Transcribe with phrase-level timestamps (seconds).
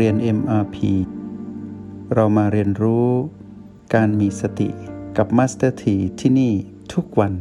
[0.00, 0.76] เรียน MRP
[2.14, 3.08] เรามาเรียนรู้
[3.94, 4.68] การมีสติ
[5.16, 6.52] กับ Master T ที่ที่นี่
[6.92, 7.34] ทุกวัน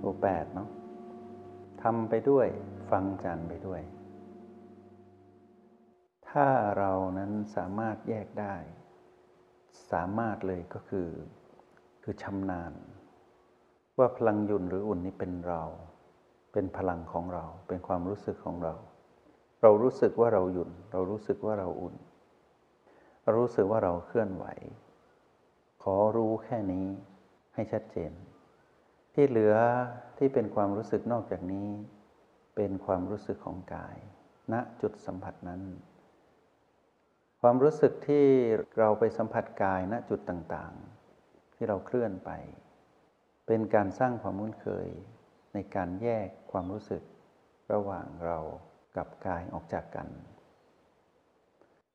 [0.00, 0.68] โอแปดเนาะ
[1.82, 2.46] ทำไปด้วย
[2.90, 3.80] ฟังจันไปด้วย
[6.30, 6.46] ถ้า
[6.78, 8.54] เรานั้นสามารถแยกได้
[9.90, 11.08] สามารถเลยก็คือ
[12.02, 12.72] คือชำนาญ
[13.98, 15.62] ว่าพลังยุนหรืออุ่นนี้เป็นเรา
[16.52, 18.74] เป็นพลังของเรา เป็นความรู้สึกของเรา
[19.62, 21.94] เรารู้สึกว่าเราหยุดเรารู้สึกว่าเราอุ่น
[23.22, 24.44] เรารู้สึกว่าเราเคลื่อนไหว
[25.82, 26.86] ขอรู้แค่นี้
[27.54, 28.12] ให้ชัดเจน
[29.14, 29.54] ที่เหลือ
[30.18, 31.68] ที่เป็นความรู้สึกนอกจากนี้
[32.56, 33.96] เป็นความรู้สึกของกาย
[34.52, 35.62] ณจุดสัมผัสนั้น
[37.40, 38.26] ความรู้สึกที่
[38.78, 42.30] เราไปสัมผัสกายณจุดต่างๆ ที่เราเคลื่อนไป
[43.46, 44.88] เป็นการสร้างความคุ้นเคย
[45.54, 47.02] ในการแยกความรู้สึก
[47.72, 48.38] ระหว่างเรา
[48.96, 50.08] กับกายออกจากกัน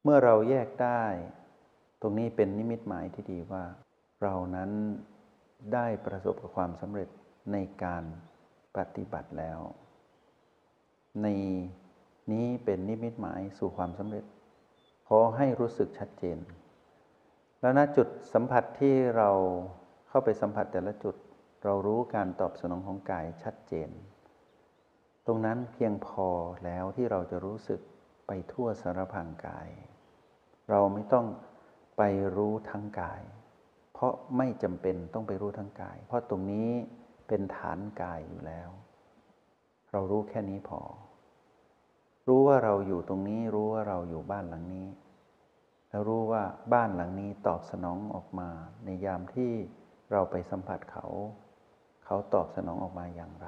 [0.03, 1.03] เมื่อเราแยกได้
[2.01, 3.63] ตรงนี้เป็นนิมิตหมายที่ดีว่า
[4.23, 4.71] เรานั้น
[5.73, 7.09] ได้ประสบกับความสำเร็จ
[7.53, 8.03] ในการ
[8.77, 9.59] ปฏิบัติแล้ว
[11.23, 11.27] ใน
[12.31, 14.25] นี้เป็นนิมิตหมายสู่ความสำเร็จ
[15.07, 16.37] ขอให้รู้สึกชัดเจน
[17.61, 19.29] แล้วณจุดสัมผัสที่เรา
[20.09, 21.15] เข้าไปสัมผัสแต่ละจุด
[21.63, 23.89] เรารู้การตอบสนองของกายชัดเจน
[25.25, 26.27] ตรงนั้นเพียงพอ
[26.65, 27.79] แล้วที่เราจะรู้สึก
[28.27, 29.69] ไปทั่วสารพางกาย
[30.69, 31.25] เราไม่ต้อง
[31.97, 32.01] ไป
[32.35, 33.21] รู้ทั้งกาย
[33.93, 36.69] เพราะไม่จำเป็นต้องไปรู้ทั้งกาย เพราะตรงนี้
[37.27, 38.69] เป็นฐานกายอยู่แล้ว
[39.91, 40.81] เรารู้แค่นี้พอ
[42.27, 44.87] รู้ว่าเราอยู่ตรงนี้ รู้ว่าเราอยู่บ้านหลังนี้
[45.89, 48.49] แล้วรู้ว่าบ้านหลังนี้ตอบสนองออกมา
[48.85, 49.51] ในยามที่
[50.11, 51.05] เราไปสัมผัสเขา
[52.09, 53.47] เขาตอบสนองออกมาอย่างไร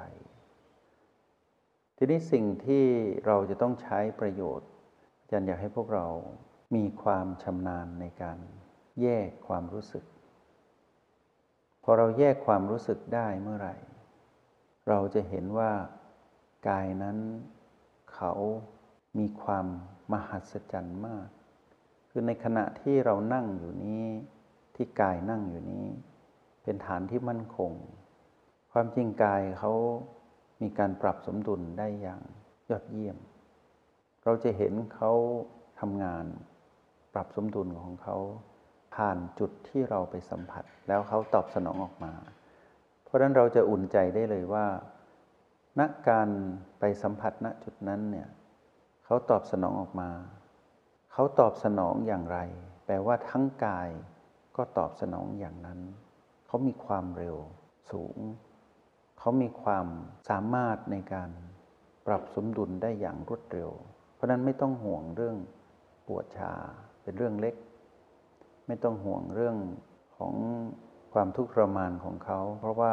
[1.96, 2.84] ทีนี้สิ่งที่
[3.26, 4.68] เราจะต้องใช้ประโยชน์
[5.20, 6.06] อาจารย์อยากให้พวกเรา
[6.74, 8.38] มีความชำนาญในการ
[9.02, 10.04] แยกความรู้สึก
[11.84, 13.76] พอเราแยกความรู้สึกได้เมื่อไหร่
[14.88, 15.72] เราจะเห็นว่า
[16.68, 17.18] กายนั้น
[18.14, 18.32] เขา
[19.18, 19.66] มีความ
[20.12, 21.28] มหัศจรรย์มาก
[22.10, 24.04] คือในขณะที่เรานั่งอยู่นี้
[24.74, 25.86] ที่กายนั่งอยู่นี้
[26.62, 27.72] เป็นฐานที่มั่นคง
[28.72, 29.72] ความจริงกายเขา
[30.62, 32.22] มีการปรับสมดุลได้อย่าง
[32.70, 33.16] ยอดเยี่ยม
[34.24, 35.12] เราจะเห็นเขา
[35.80, 36.24] ทำงาน
[37.14, 38.16] ปรับสมดุลของเขา
[38.94, 42.12] ผ่านจุดที่เราไปสัมผัส แล้วเขาตอบสนองออกมา
[43.04, 44.66] เพราะฉะนั้นเราจะอุ่นใจได้เลยว่า
[45.78, 46.28] ณการ
[46.78, 48.28] ไปสัมผัสณจุดนั้นเนี่ย
[49.04, 50.10] เขาตอบสนองออกมา
[51.12, 52.38] เขาตอบสนองอย่างไร
[52.86, 53.88] แปลว่าทั้งกาย
[54.56, 55.80] ก็ตอบสนองอย่างนั้น
[56.46, 57.36] เขามีความเร็ว
[57.90, 58.18] สูง
[59.22, 59.86] เขามีความ
[60.28, 61.30] สามารถในการ
[62.06, 63.70] ปรับสมดุลได้อย่างรวดเร็ว
[64.14, 65.36] เพราะนั้นไม่ต้องห่วงเรื่อง
[66.06, 66.52] ปวดชา
[67.02, 67.54] เป็นเรื่องเล็ก
[68.66, 69.56] ไม่ต้องห่วงเรื่อง
[70.16, 70.34] ของ
[71.12, 72.92] ความทุกข์ทรมานของเขา เพราะว่า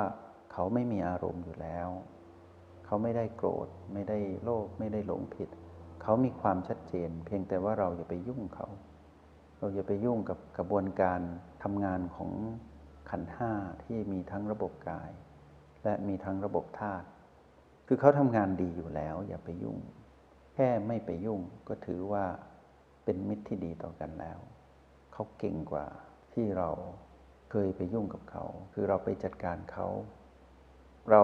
[0.54, 1.90] เขาไม่มีอารมณ์อยู่แล้ว
[2.86, 5.50] เขาไม่ได้โกรธ ไม่ได้โลภไม่ได้หลงผิด
[6.02, 8.68] เขามีความชัดเจน เพียงแต่ว่าเราอย่าไปยุ่งเขา
[9.58, 11.20] เราอย่าไปยุ่งกับกระบวนการ
[11.64, 12.32] ทำงานของ
[13.10, 13.52] ขันห้า
[13.84, 15.12] ที่มีทั้งระบบกาย
[15.84, 17.08] และมีทั้งระบบธาตุ
[17.88, 19.78] คือเขาทำงานดีอยู่แล้ว อย่าไปยุ่ง
[20.54, 22.26] แค่ไม่ไปยุ่งก็ถือว่า
[23.04, 24.40] เป็นมิตรที่ดีต่อกันแล้ว
[25.14, 25.86] เขาเก่งกว่า
[26.34, 26.70] ที่เรา
[27.52, 28.44] เคยไปยุ่งกับเขา
[28.74, 29.88] คือเราไปจัดการเขา
[31.12, 31.24] เรา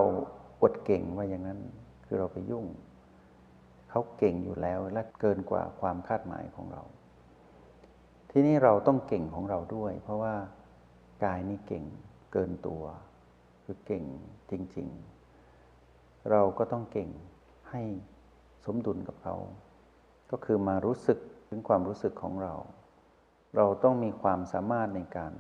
[0.61, 1.59] อดเก่งว่าอย่างนั้น
[2.05, 2.65] คือเราไปยุ่ง
[3.89, 6.83] เขาเก่งอยู่แล้วและเกินกว่าความคาดหมายของเรา
[8.31, 10.35] ที่นี่เราต้องเก่งของเราด้วย เพราะว่า
[11.25, 11.83] กายนี้เก่ง
[12.33, 12.83] เกินตัว
[13.63, 14.03] คือเก่ง
[14.51, 14.87] จริง
[15.59, 17.09] ๆ เราก็ต้องเก่ง
[17.69, 17.81] ให้
[18.65, 19.35] สมดุลกับเขา
[20.31, 21.19] ก็คือมารู้สึก
[21.49, 22.53] ถึงความรู้สึกของเรา
[23.55, 25.33] เราต้องมีความสามารถในการ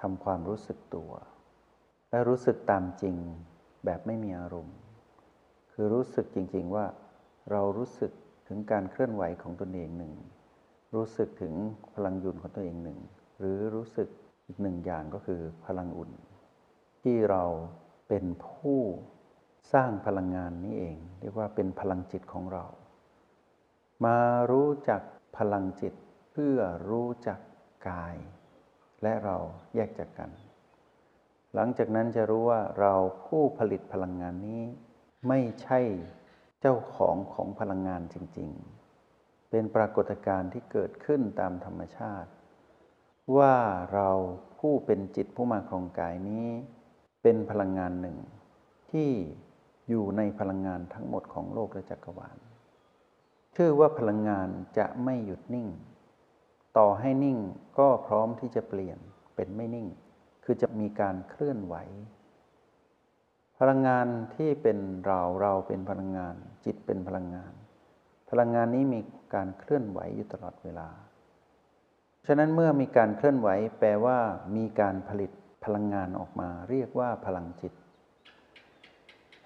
[0.00, 1.10] ทำความรู้สึกตัว
[2.10, 3.16] และรู้สึกตามจริง
[3.84, 4.76] แบบไม่มีอารมณ์
[5.72, 6.86] คือรู้สึกจริง ๆว่า
[7.50, 8.12] เรารู้สึก
[8.48, 10.14] ถึงการเคลื่อนไหวของตนเองหนึ่ง
[10.94, 11.54] รู้สึกถึง
[11.94, 12.98] พลังยุนของตัวเองหนึ่ง
[13.38, 14.08] หรือรู้สึก
[14.46, 16.10] อีกหนึ่งอย่างก็คือพลังอุ่น
[17.02, 17.44] ที่เรา
[18.08, 18.80] เป็นผู้
[19.72, 22.66] สร้างพลังงานนี้เอง เรียกว่าเป็นพลังจิตของเรา
[24.04, 24.18] มา
[24.50, 25.02] รู้จัก
[25.38, 25.94] พลังจิต
[26.32, 26.58] เพื่อ
[26.90, 27.38] รู้จัก
[27.88, 28.16] กาย
[29.02, 29.36] และเรา
[29.74, 30.30] แยกจากกัน
[31.54, 32.94] หลังจากนั้นจะรู้ว่าเรา
[33.24, 34.62] ผู้ผลิตพลังงานนี้
[35.28, 35.80] ไม่ใช่
[36.60, 38.50] เจ้าของของพลังงานจริง
[39.00, 42.30] ๆ เป็นปรากฏการณ์ที่เกิดขึ้นตามธรรมชาติ
[43.36, 43.56] ว่า
[43.94, 44.10] เรา
[44.58, 46.48] ผู้เป็นจิตผู้มาครองกายนี้
[47.22, 48.16] เป็นพลังงานหนึ่ง
[48.90, 49.10] ที่
[49.88, 52.38] อยู่ในพลังงานทั้งหมดของโลกและจักรวาล
[53.56, 55.68] ชื่อว่าพลังงานจะไม่หยุดนิ่ง
[56.78, 57.38] ต่อให้นิ่ง
[57.78, 58.98] ก็พร้อมที่จะเปลี่ยน
[59.34, 59.86] เป็นไม่นิ่ง
[60.44, 61.74] คือจะมีการเคลื่อนไหว
[63.58, 66.34] พลังงานที่เป็นเราเราเป็นพลังงาน
[66.64, 67.52] จิตเป็นพลังงาน
[68.30, 69.00] พลังงานนี้มี
[69.34, 70.88] การเคลื่อนไหวอยู่ตลอดเวลา
[72.26, 74.18] ฉะนั้นเมื่อมีการเคลื่อนไหวแปลว่า
[74.56, 75.30] มีการผลิต
[75.64, 77.72] พลังงานออกมาเรียกว่าพลังจิต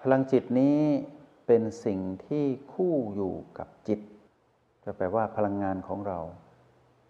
[0.01, 0.79] พลังจิตนี้
[1.47, 3.99] เป็นสิ่งที่คู่อยู่กับจิต
[4.83, 6.19] ก็แปลว่าพลังงานของเรา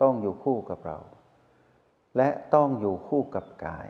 [0.02, 1.00] ต้องอยู่คู่กับเรา
[2.18, 3.90] และต้องอยู่คู่กับกาย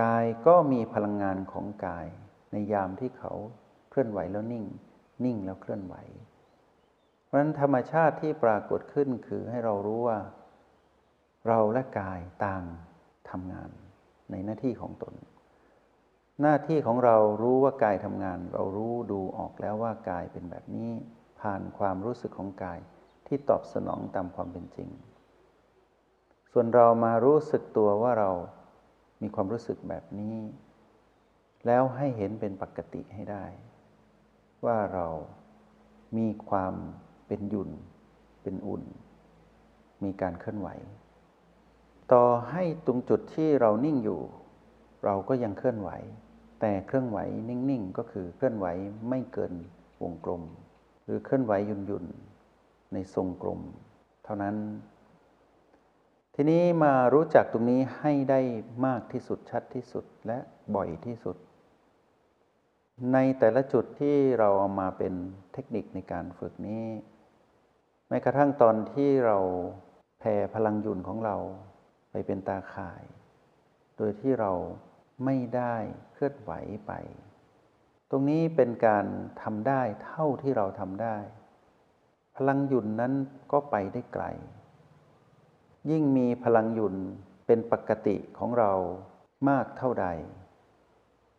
[0.00, 2.06] กายก็มีพลังงานของกาย
[2.52, 3.32] ในยามที่เขา
[3.90, 4.64] เคลื่อนไหวแล้วนิ่ง
[5.24, 5.94] นิ่งแล้วเคลื่อนไหว
[7.24, 10.18] เพราะฉะนั้นธรรมชาติที่ปรากฏขึ้นคือให้เรารู้ว่า
[11.48, 12.64] เราและกายต่าง
[13.30, 13.70] ทำงาน
[14.30, 15.14] ในหน้าที่ของตน
[16.42, 20.90] หน้าที่ของเรารู้ว่ากายทำงาน เรารู้ดูออกแล้วว่ากายเป็นแบบนี้
[21.40, 22.78] ผ่านความรู้สึกของกาย
[23.26, 24.88] ที่ตอบสนองตามความเป็นจริง
[26.52, 28.30] ส่วนเรามารู้สึกตัวว่าเรา
[29.22, 30.36] มีความรู้สึกแบบนี้
[31.66, 33.44] แล้วให้เห็นเป็นปกติให้ได้
[34.64, 35.08] ว่าเรา
[36.18, 36.74] มีความ
[37.26, 37.70] เป็นหยุ่น
[38.42, 38.82] เป็นอุ่น
[40.04, 40.68] มีการเคลื่อนไหว
[42.12, 44.20] ต่อให้ตรงจุดที่เรานิ่งอยู่
[45.04, 45.90] เราก็ยังเคลื่อนไหว
[46.60, 47.18] แต่เคลื่อนไหว
[47.48, 48.66] นิ่งๆก็คือเคลื่อนไหว
[49.08, 49.52] ไม่เกิน
[50.02, 50.42] วงกลม
[51.04, 53.60] หรือเคลื่อนไหวหยุ่นๆในทรงกลม
[54.24, 54.56] เท่านั้น
[56.34, 58.40] ทีนี้มารู้จักตรงนี้ให้ได้
[58.86, 60.38] มากที่สุดชัดที่สุดและ
[60.74, 61.36] บ่อยที่สุด
[63.12, 65.14] ในแต่ละจุดที่เราเอามาเป็น
[65.52, 66.84] เทคนิคในการฝึกนี้
[68.08, 69.38] แม้กระทั่งตอนที่เรา
[70.18, 71.36] แผ่พลังยุนของเรา
[72.26, 73.04] เป็นตาข่าย
[73.96, 74.52] โดยที่เรา
[75.24, 75.76] ไม่ได้
[76.12, 76.52] เคลื่อนไหว
[76.86, 76.92] ไป
[78.10, 79.06] ตรงนี้เป็นการ
[79.42, 81.16] ทำได้เท่าที่เราทำได้
[82.36, 83.12] พลังยุ่นนั้น
[83.52, 84.24] ก็ไปได้ไกล
[85.90, 86.96] ยิ่งมีพลังยุ่น
[87.46, 88.72] เป็นปกติของเรา
[89.48, 90.06] มากเท่าใด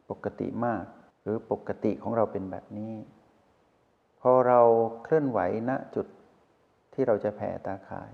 [0.09, 0.85] ปกติมาก
[1.21, 2.93] หรือปกติของเราเป็นแบบนี้
[4.21, 4.61] พอเรา
[5.03, 5.39] เคลื่อนไหว
[5.69, 6.07] ณจุด
[6.93, 8.11] ที่เราจะแผ่ตาข่าย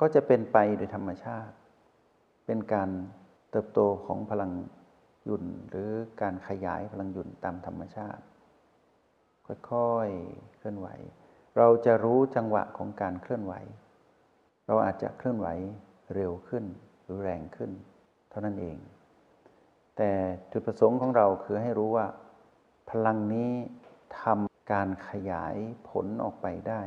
[0.00, 1.54] ก็จะเป็นไปโดยธรรมชาติ
[2.46, 2.90] เป็นการ
[3.50, 4.52] เติบโตของพลัง
[5.28, 5.90] ยุนหรือ
[6.22, 8.24] การขยายพลังยุนตามธรรมชาติ
[9.70, 10.88] ค่อยๆเคลื่อนไหว
[11.56, 13.54] เราจะรู้จังหวะของการเคลื่อนไหว
[14.66, 15.48] เราอาจจะเคลื่อนไหว
[16.14, 16.64] เร็วขึ้น
[17.02, 17.70] หรือแรงขึ้น
[18.30, 18.76] เท่านั้นเอง
[19.96, 20.10] แต่
[20.52, 22.06] จุดประสงค์ของเราคือให้รู้ว่า
[22.90, 23.50] พลังนี้
[24.20, 25.56] ทำการขยาย
[25.88, 26.82] ผลออกไปได้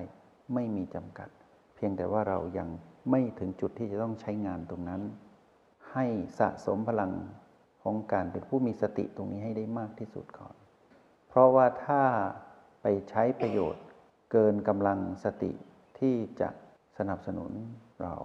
[0.54, 1.30] ไม่มีจำกัด
[1.76, 2.68] เพียงแต่ว่าเรายัง
[3.10, 5.02] ไม่ถึงจุดที่จะต้องใช้งานตรงนั้น
[5.96, 6.06] ให้
[6.40, 7.12] สะสมพลัง
[7.84, 10.56] ของการเป็นผู้มีสติตรงนี้ให้ได้มากที่สุดก่อน
[11.28, 12.04] เพราะว่าถ้า
[12.82, 13.86] ไปใช้ประโยชน์
[14.32, 15.52] เกินกำลังสติ
[16.00, 16.50] ที่จะ
[16.98, 17.52] สนับสนุน
[18.04, 18.16] เรา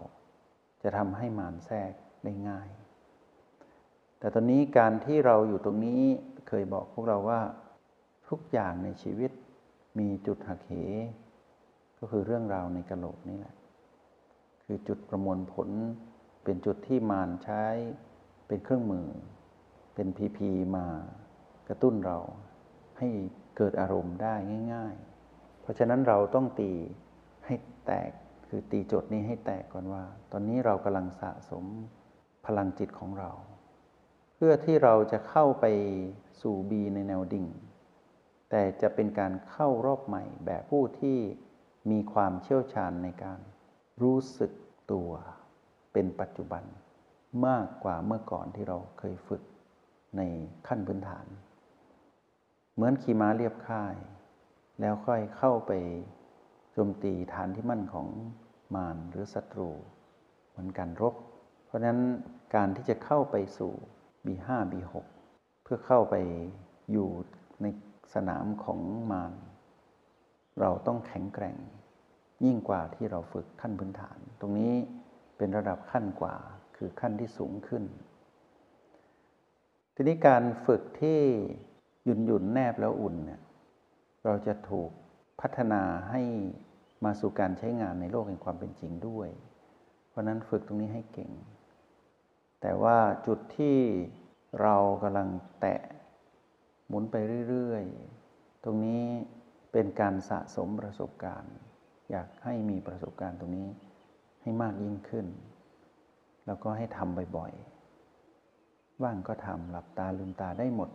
[0.82, 1.92] จะทำให้มานแทรก
[2.24, 2.68] ได้ง่าย
[4.18, 6.02] แต่ตอนนี้การที่เราอยู่ตรงนี้
[6.48, 7.40] เคยบอกพวกเราว่า
[8.28, 9.30] ทุกอย่างในชีวิต
[9.98, 10.72] มีจุดหักเห
[11.98, 13.54] ก็คือเรื่องราวในกระโหลกนี่แหละ
[14.64, 15.68] คือจุดประมวลผล
[16.44, 17.64] เป็นจุดที่มารใช้
[18.48, 19.08] เป็นเครื่องมือ
[19.94, 20.86] เป็นพีพีมา
[21.68, 22.18] กระตุ้นเรา
[22.98, 23.08] ให้
[23.56, 24.34] เกิดอารมณ์ได้
[24.74, 24.94] ง่าย
[25.28, 26.72] ๆ เพราะฉะนั้นเราต้องตี
[27.46, 27.54] ให้
[27.86, 28.10] แตก
[28.48, 31.64] คือตีโจทย์นี้ให้แตกก่อนว่า ตอนนี้เรากำลังสะสม
[32.46, 33.30] พลังจิตของเรา
[34.34, 35.66] เพื่อที่เราจะเข้าไป
[36.40, 37.46] สู่บีในแนวดิ่ง
[38.50, 41.18] แต่จะเป็นการเข้ารอบใหม่แบบผู้ที่
[41.90, 43.40] มีความเชี่ยวชาญในการ
[44.02, 44.52] รู้สึก
[44.92, 45.10] ตัว
[45.92, 46.64] เป็นปัจจุบัน
[47.46, 49.42] มากกว่าเมื่อก่อนที่เราเคยฝึก
[50.16, 50.22] ใน
[50.66, 51.26] ขั้นพื้นฐาน
[52.74, 53.94] เหมือนขี่ม้าเรียบค่าย
[54.80, 55.72] แล้วค่อยเข้าไป
[56.72, 58.08] โจมตีฐานที่มั่นของ
[58.74, 59.70] มารหรือศัตรู
[60.50, 61.14] เหมือนการรบ
[61.66, 61.98] เพราะนั้น
[62.54, 63.72] การที่จะเข้าไปสู่
[64.26, 64.94] B5 B6
[65.62, 66.14] เพื่อเข้าไป
[66.92, 67.08] อยู่
[67.62, 67.66] ใน
[68.14, 68.80] สนามของ
[69.12, 69.32] มาร
[70.60, 71.56] เราต้องแข็งแกร่ง
[72.44, 74.74] ยิ่งกว่าที่เราฝึกขั้นพื้นฐาน ตรงนี้
[75.40, 76.34] เป็นระดับขั้นกว่า
[76.76, 77.84] คือขั้นที่สูงขึ้น
[79.94, 81.20] ทีนี้การฝึกที่
[82.04, 83.40] หยุ่นหยุ่นแนบแล้วอุ่นเนี่ย
[84.24, 84.90] เราจะถูก
[85.40, 86.22] พัฒนาให้
[87.04, 89.28] มาสู่การใช้งานในโลกแห่งความเป็นจริงด้วย
[90.08, 91.32] เพราะนั้นฝึกตรงนี้ให้เก่ง
[92.60, 93.76] แต่ว่าจุดที่
[94.62, 95.28] เรากำลัง
[95.60, 95.80] แตะ
[96.88, 97.16] หมุนไป
[97.48, 99.04] เรื่อยๆ ตรงนี้
[99.72, 101.54] เป็นการสะสมประสบการณ์
[102.10, 103.68] อยากให้มีประสบการณ์ตรงนี้
[104.42, 105.26] ให้มากยิ่งขึ้น
[106.46, 110.90] แล้วก็ให้ทำบ่อยๆ ว่างก็ทำหลับตาลืมตาได้หมด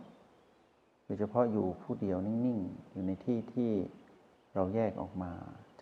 [1.04, 3.70] โดยเฉพาะอยู่ผู้เดียวนิ่งๆ อยู่ในที่ที่
[4.54, 5.32] เราแยกออกมา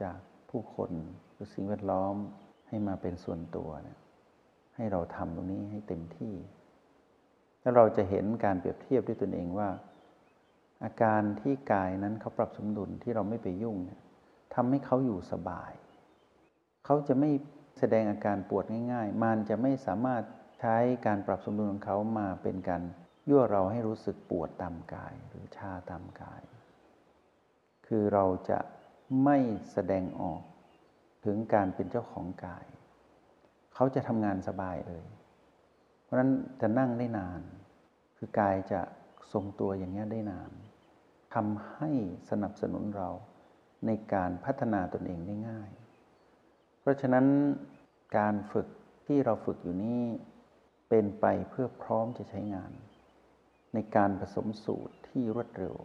[0.03, 0.19] จาก
[0.51, 0.91] ผู้คน
[1.33, 2.15] หรือสิ่งแวดล้อม
[2.69, 3.99] ให้มาเป็นส่วนตัวเนี่ย
[4.77, 6.35] ให้เราทำตรงนี้ให้เต็มที่
[7.61, 9.69] แล้วเราจะเห็นการเปรียบเทียบด้วยตนเองว่า
[10.85, 14.01] อาการที่กายนั้นเขาปรับสมดุลที่เราไม่ไปยุ่งเนี่ย
[14.55, 15.73] ทำให้เขาอยู่สบาย
[16.85, 17.31] เขาจะไม่
[17.79, 20.23] แสดงอาการปวดง่าย ๆ มันจะไม่สามารถ
[20.61, 20.77] ใช้
[21.07, 22.83] การปรับสมดุลของเขามาเป็นการ
[23.29, 26.43] ยั่วเราให้รู้สึกปวดตามกายหรือชาตามกาย
[27.87, 28.59] คือเราจะ
[29.25, 29.39] ไม่
[29.73, 30.43] แสดงออก
[31.25, 32.67] ถึงการเป็นเจ้าของกาย
[33.75, 35.05] เขาจะทำงานสบายเลย
[36.03, 37.41] เพราะฉะนั้นจะนั่งได้นาน
[38.17, 38.81] คือกายจะ
[39.33, 40.51] ทรงตัวอย่างนี้ได้นาน
[41.35, 41.91] ทำให้
[42.31, 43.09] สนับสนุนเรา
[43.87, 45.71] ในการพัฒนาตนเองได้ง่าย
[46.85, 47.27] เพราะฉะนั้น
[48.19, 48.69] การฝึก
[49.07, 50.03] ที่เราฝึกอยู่นี้
[50.89, 52.73] เป็นไปเพื่อพร้อมจะใช้งาน
[53.75, 55.77] ในการผสมสูตรที่รวดเร็ว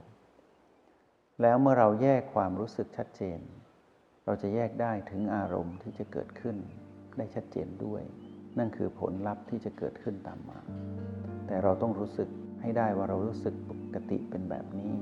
[1.42, 3.40] แล้วเมื่อเราแยกความรู้สึกชัดเจน
[4.26, 6.56] เราจะแยกได้ถึงอารมณ์ที่จะเกิดขึ้น
[7.18, 8.04] ได้ชัดเจนด้วย
[8.58, 10.60] นั่นคือผลลัพธ์ที่จะเกิดขึ้นตามมา
[11.48, 12.30] แต่เราต้องรู้สึก
[12.62, 14.96] ให้ได้ว่าเรารู้สึกปกติเป็นแบบนี้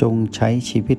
[0.00, 0.98] จงใช้ชีวิต